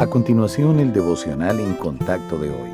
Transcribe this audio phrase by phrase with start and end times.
[0.00, 2.70] A continuación, el devocional en contacto de hoy.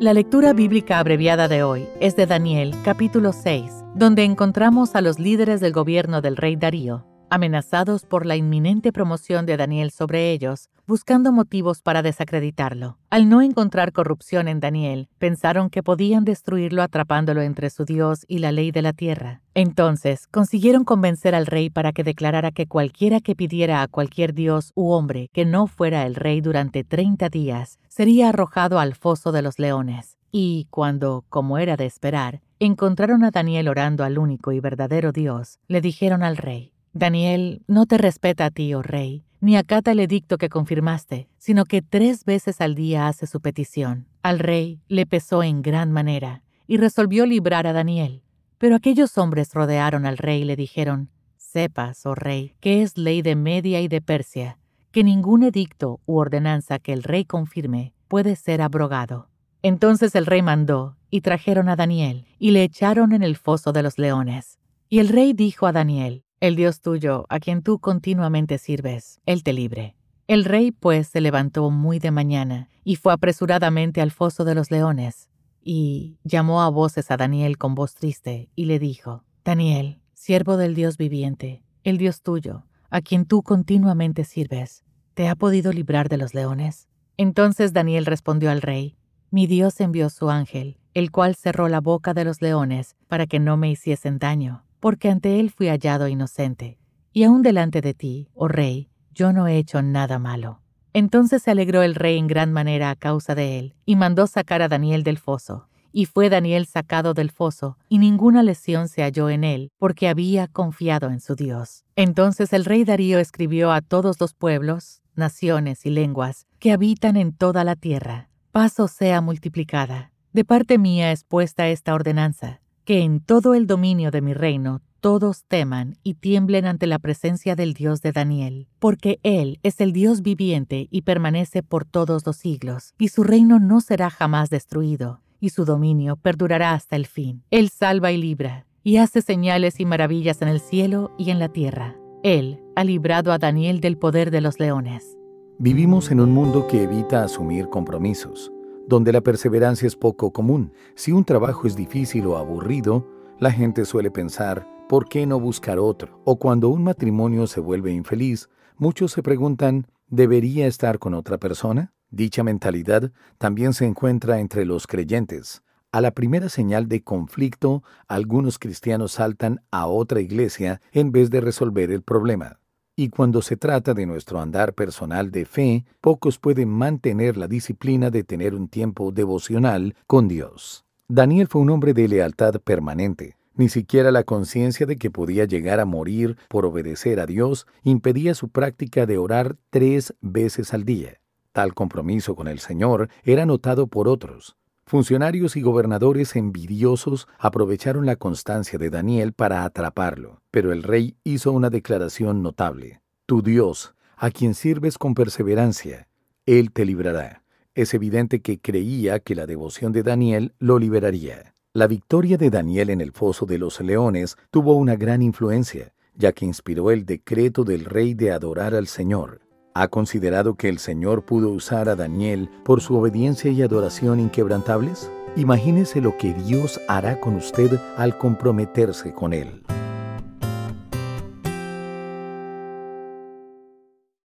[0.00, 5.18] La lectura bíblica abreviada de hoy es de Daniel capítulo 6, donde encontramos a los
[5.18, 10.68] líderes del gobierno del rey Darío, amenazados por la inminente promoción de Daniel sobre ellos,
[10.86, 12.98] buscando motivos para desacreditarlo.
[13.08, 18.40] Al no encontrar corrupción en Daniel, pensaron que podían destruirlo atrapándolo entre su Dios y
[18.40, 19.40] la ley de la tierra.
[19.54, 24.72] Entonces, consiguieron convencer al rey para que declarara que cualquiera que pidiera a cualquier dios
[24.74, 29.40] u hombre que no fuera el rey durante 30 días, sería arrojado al foso de
[29.40, 30.18] los leones.
[30.30, 35.58] Y cuando, como era de esperar, encontraron a Daniel orando al único y verdadero Dios,
[35.66, 40.00] le dijeron al rey, Daniel no te respeta a ti, oh rey, ni acata el
[40.00, 44.06] edicto que confirmaste, sino que tres veces al día hace su petición.
[44.22, 48.22] Al rey le pesó en gran manera, y resolvió librar a Daniel.
[48.58, 53.22] Pero aquellos hombres rodearon al rey y le dijeron, Sepas, oh rey, que es ley
[53.22, 54.58] de Media y de Persia,
[54.90, 59.28] que ningún edicto u ordenanza que el rey confirme puede ser abrogado.
[59.62, 63.82] Entonces el rey mandó, y trajeron a Daniel, y le echaron en el foso de
[63.82, 64.58] los leones.
[64.88, 69.44] Y el rey dijo a Daniel, el Dios tuyo, a quien tú continuamente sirves, Él
[69.44, 69.94] te libre.
[70.26, 74.72] El rey, pues, se levantó muy de mañana y fue apresuradamente al foso de los
[74.72, 75.28] leones,
[75.62, 80.74] y llamó a voces a Daniel con voz triste, y le dijo, Daniel, siervo del
[80.74, 84.82] Dios viviente, el Dios tuyo, a quien tú continuamente sirves,
[85.14, 86.88] ¿te ha podido librar de los leones?
[87.16, 88.96] Entonces Daniel respondió al rey,
[89.30, 93.38] Mi Dios envió su ángel, el cual cerró la boca de los leones para que
[93.38, 96.76] no me hiciesen daño porque ante él fui hallado inocente,
[97.12, 100.60] y aún delante de ti, oh rey, yo no he hecho nada malo.
[100.92, 104.60] Entonces se alegró el rey en gran manera a causa de él, y mandó sacar
[104.60, 105.68] a Daniel del foso.
[105.92, 110.48] Y fue Daniel sacado del foso, y ninguna lesión se halló en él, porque había
[110.48, 111.84] confiado en su Dios.
[111.94, 117.32] Entonces el rey Darío escribió a todos los pueblos, naciones y lenguas que habitan en
[117.32, 120.10] toda la tierra, paz sea multiplicada.
[120.32, 124.80] De parte mía es puesta esta ordenanza, que en todo el dominio de mi reino
[125.00, 129.92] todos teman y tiemblen ante la presencia del Dios de Daniel, porque Él es el
[129.92, 135.20] Dios viviente y permanece por todos los siglos, y su reino no será jamás destruido,
[135.40, 137.42] y su dominio perdurará hasta el fin.
[137.50, 141.48] Él salva y libra, y hace señales y maravillas en el cielo y en la
[141.48, 141.96] tierra.
[142.22, 145.16] Él ha librado a Daniel del poder de los leones.
[145.58, 148.51] Vivimos en un mundo que evita asumir compromisos
[148.88, 150.72] donde la perseverancia es poco común.
[150.94, 153.06] Si un trabajo es difícil o aburrido,
[153.38, 156.20] la gente suele pensar, ¿por qué no buscar otro?
[156.24, 161.92] O cuando un matrimonio se vuelve infeliz, muchos se preguntan, ¿debería estar con otra persona?
[162.10, 165.62] Dicha mentalidad también se encuentra entre los creyentes.
[165.92, 171.42] A la primera señal de conflicto, algunos cristianos saltan a otra iglesia en vez de
[171.42, 172.60] resolver el problema.
[172.94, 178.10] Y cuando se trata de nuestro andar personal de fe, pocos pueden mantener la disciplina
[178.10, 180.84] de tener un tiempo devocional con Dios.
[181.08, 183.36] Daniel fue un hombre de lealtad permanente.
[183.54, 188.34] Ni siquiera la conciencia de que podía llegar a morir por obedecer a Dios impedía
[188.34, 191.18] su práctica de orar tres veces al día.
[191.52, 194.56] Tal compromiso con el Señor era notado por otros.
[194.84, 201.52] Funcionarios y gobernadores envidiosos aprovecharon la constancia de Daniel para atraparlo, pero el rey hizo
[201.52, 203.00] una declaración notable.
[203.26, 206.08] Tu Dios, a quien sirves con perseverancia,
[206.44, 207.42] Él te librará.
[207.74, 211.54] Es evidente que creía que la devoción de Daniel lo liberaría.
[211.72, 216.32] La victoria de Daniel en el foso de los leones tuvo una gran influencia, ya
[216.32, 219.40] que inspiró el decreto del rey de adorar al Señor.
[219.74, 225.10] ¿Ha considerado que el Señor pudo usar a Daniel por su obediencia y adoración inquebrantables?
[225.34, 229.62] Imagínese lo que Dios hará con usted al comprometerse con Él.